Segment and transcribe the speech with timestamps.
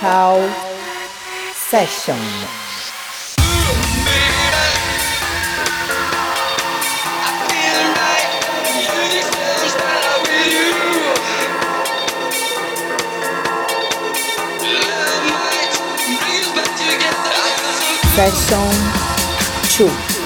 [0.00, 0.48] Vocal
[1.54, 2.16] Session.
[18.14, 18.68] Session
[20.12, 20.17] 2.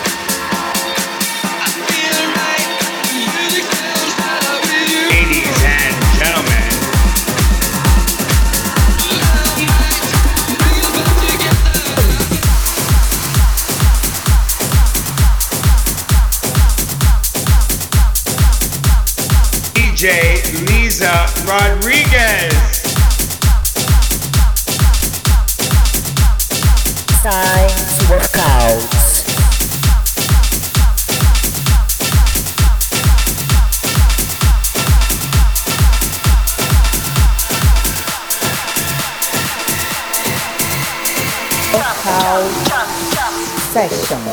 [21.46, 22.52] Rodriguez.
[27.22, 29.02] Science Workouts.
[41.72, 42.42] Vocal
[43.72, 44.31] Session.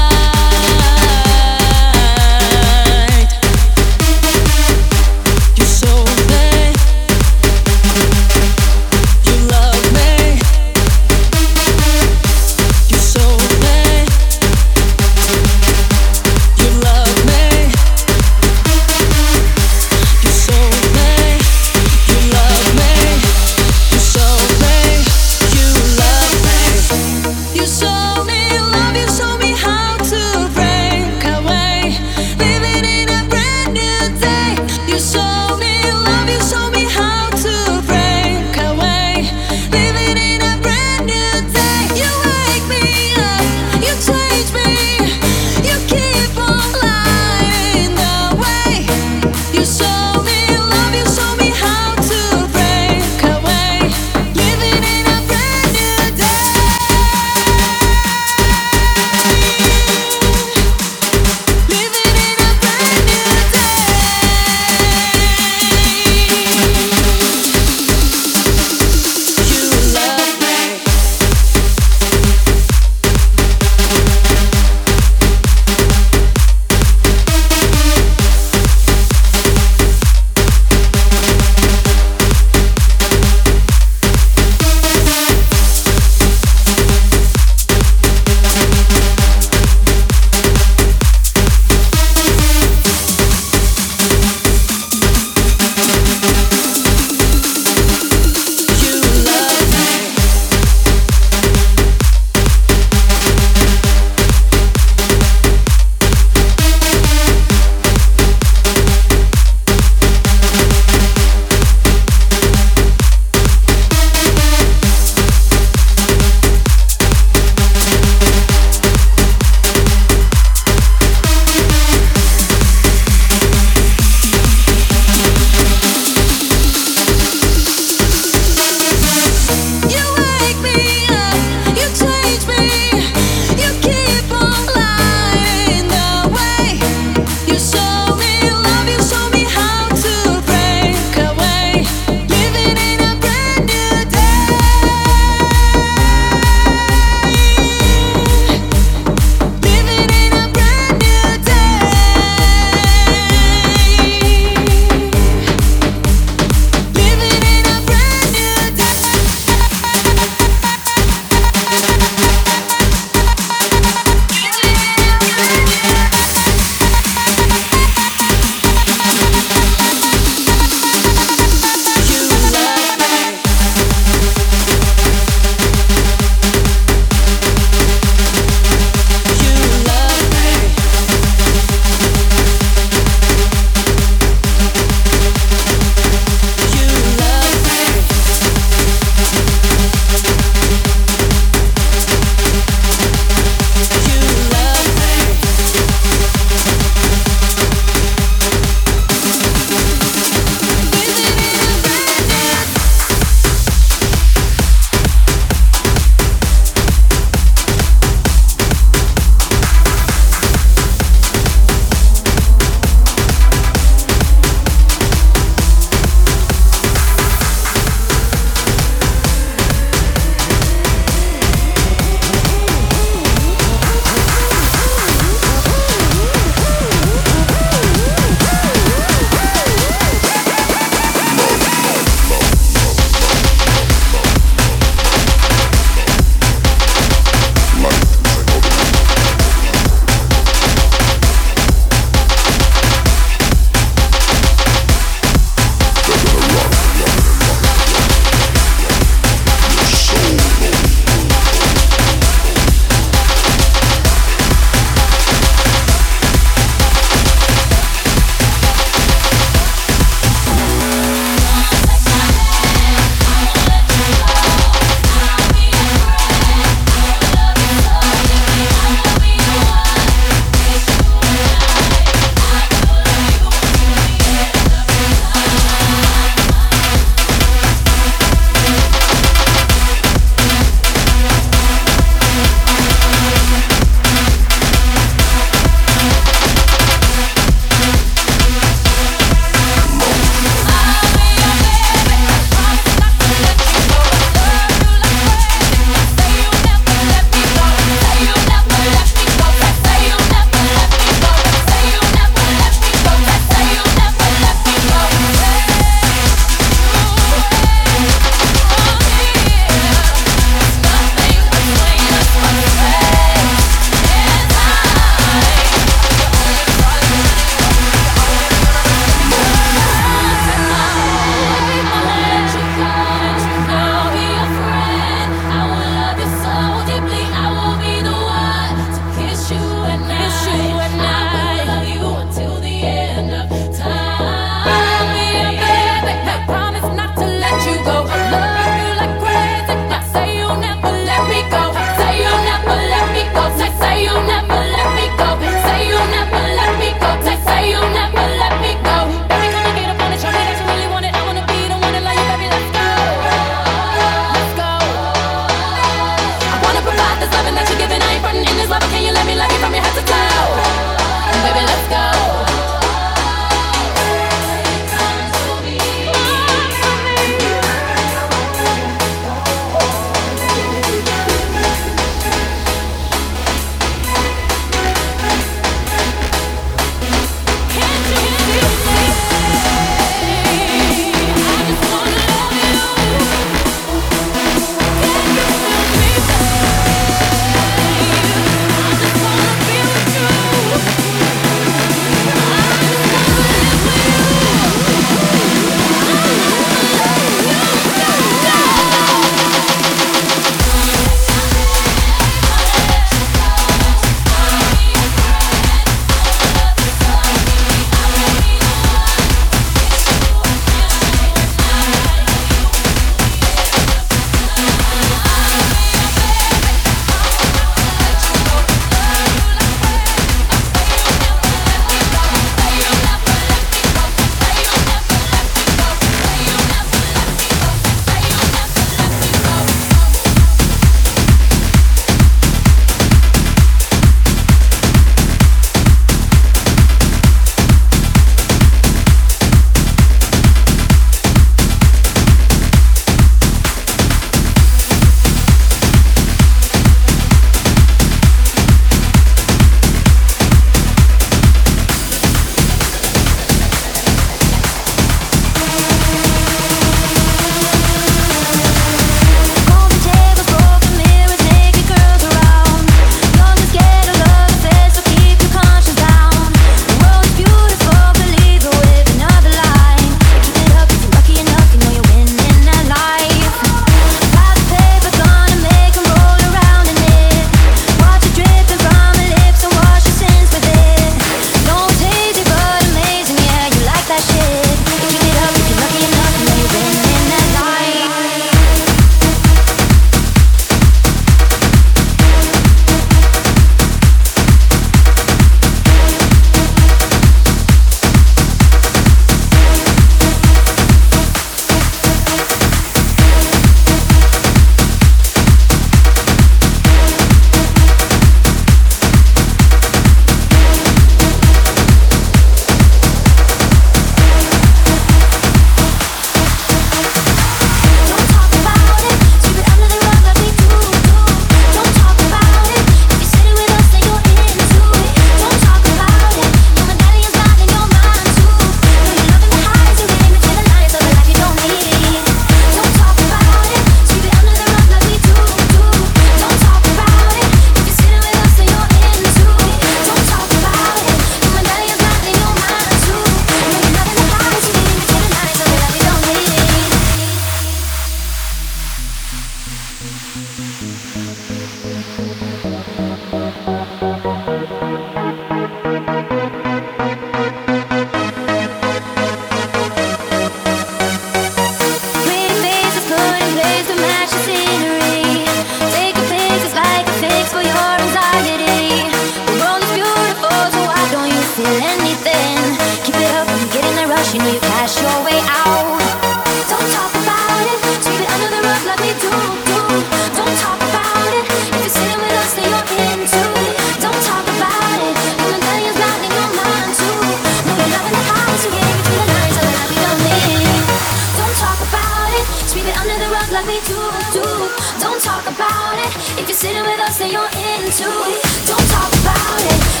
[597.21, 598.65] say you're into it.
[598.65, 600.00] Don't talk about it.